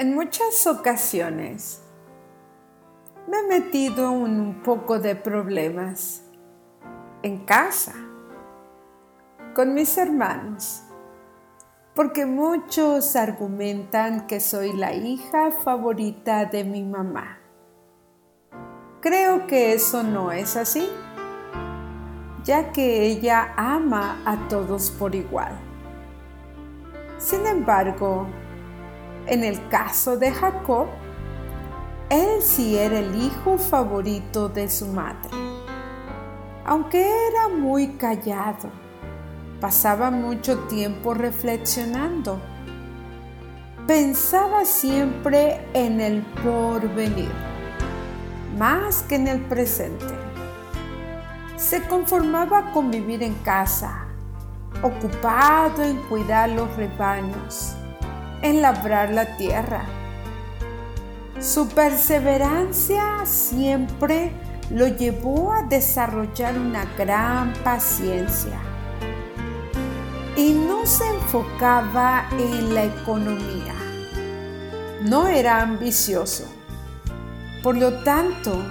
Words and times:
En 0.00 0.14
muchas 0.14 0.66
ocasiones 0.66 1.82
me 3.28 3.40
he 3.40 3.60
metido 3.60 4.10
un 4.12 4.62
poco 4.64 4.98
de 4.98 5.14
problemas 5.14 6.22
en 7.22 7.44
casa 7.44 7.92
con 9.54 9.74
mis 9.74 9.98
hermanos, 9.98 10.84
porque 11.94 12.24
muchos 12.24 13.14
argumentan 13.14 14.26
que 14.26 14.40
soy 14.40 14.72
la 14.72 14.94
hija 14.94 15.52
favorita 15.52 16.46
de 16.46 16.64
mi 16.64 16.82
mamá. 16.82 17.38
Creo 19.02 19.46
que 19.46 19.74
eso 19.74 20.02
no 20.02 20.32
es 20.32 20.56
así, 20.56 20.88
ya 22.42 22.72
que 22.72 23.04
ella 23.04 23.52
ama 23.54 24.16
a 24.24 24.48
todos 24.48 24.90
por 24.92 25.14
igual. 25.14 25.52
Sin 27.18 27.46
embargo, 27.46 28.26
en 29.30 29.44
el 29.44 29.68
caso 29.68 30.16
de 30.16 30.32
Jacob, 30.32 30.88
él 32.08 32.42
sí 32.42 32.76
era 32.76 32.98
el 32.98 33.14
hijo 33.14 33.58
favorito 33.58 34.48
de 34.48 34.68
su 34.68 34.88
madre. 34.88 35.30
Aunque 36.66 37.00
era 37.00 37.48
muy 37.48 37.90
callado, 37.90 38.70
pasaba 39.60 40.10
mucho 40.10 40.58
tiempo 40.64 41.14
reflexionando. 41.14 42.40
Pensaba 43.86 44.64
siempre 44.64 45.64
en 45.74 46.00
el 46.00 46.22
porvenir, 46.42 47.30
más 48.58 49.04
que 49.04 49.14
en 49.14 49.28
el 49.28 49.42
presente. 49.42 50.12
Se 51.56 51.86
conformaba 51.86 52.72
con 52.72 52.90
vivir 52.90 53.22
en 53.22 53.34
casa, 53.44 54.06
ocupado 54.82 55.84
en 55.84 55.98
cuidar 56.08 56.48
los 56.48 56.74
rebaños 56.76 57.76
en 58.42 58.62
labrar 58.62 59.10
la 59.10 59.36
tierra. 59.36 59.84
Su 61.40 61.68
perseverancia 61.68 63.24
siempre 63.24 64.32
lo 64.70 64.88
llevó 64.88 65.52
a 65.52 65.62
desarrollar 65.62 66.58
una 66.58 66.84
gran 66.96 67.52
paciencia 67.64 68.60
y 70.36 70.52
no 70.52 70.86
se 70.86 71.06
enfocaba 71.06 72.28
en 72.32 72.74
la 72.74 72.84
economía. 72.84 73.74
No 75.02 75.26
era 75.26 75.62
ambicioso. 75.62 76.44
Por 77.62 77.76
lo 77.76 78.02
tanto, 78.04 78.62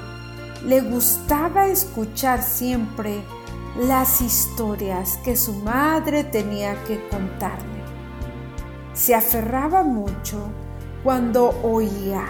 le 0.65 0.81
gustaba 0.81 1.67
escuchar 1.67 2.43
siempre 2.43 3.23
las 3.77 4.21
historias 4.21 5.17
que 5.23 5.35
su 5.35 5.53
madre 5.53 6.23
tenía 6.23 6.83
que 6.83 7.07
contarle 7.09 7.78
se 8.99 9.15
aferraba 9.15 9.81
mucho 9.81 10.49
cuando 11.05 11.51
oía 11.63 12.25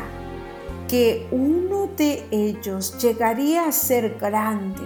que 0.88 1.28
uno 1.31 1.89
de 1.98 2.28
ellos 2.30 2.95
llegaría 3.00 3.67
a 3.67 3.72
ser 3.72 4.20
grande. 4.20 4.84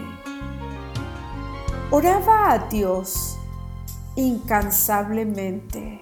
Oraba 1.92 2.54
a 2.54 2.60
Dios 2.70 3.38
incansablemente 4.16 6.02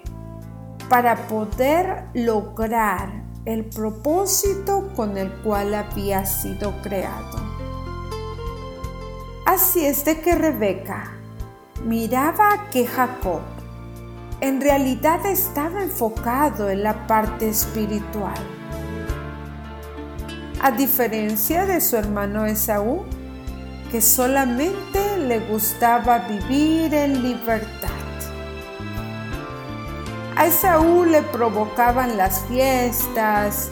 para 0.88 1.26
poder 1.26 2.04
lograr 2.14 3.24
el 3.44 3.64
propósito 3.64 4.88
con 4.94 5.18
el 5.18 5.32
cual 5.42 5.74
había 5.74 6.24
sido 6.26 6.80
creado. 6.82 7.40
Así 9.46 9.84
es 9.84 10.04
de 10.04 10.20
que 10.20 10.36
Rebeca 10.36 11.10
miraba 11.84 12.70
que 12.70 12.86
Jacob 12.86 13.40
en 14.42 14.60
realidad 14.60 15.24
estaba 15.24 15.84
enfocado 15.84 16.68
en 16.68 16.82
la 16.82 17.06
parte 17.06 17.48
espiritual. 17.48 18.34
A 20.60 20.72
diferencia 20.72 21.64
de 21.64 21.80
su 21.80 21.96
hermano 21.96 22.44
Esaú, 22.46 23.04
que 23.92 24.00
solamente 24.00 25.16
le 25.18 25.38
gustaba 25.46 26.26
vivir 26.26 26.92
en 26.92 27.22
libertad. 27.22 27.88
A 30.34 30.46
Esaú 30.46 31.04
le 31.04 31.22
provocaban 31.22 32.16
las 32.16 32.40
fiestas, 32.46 33.68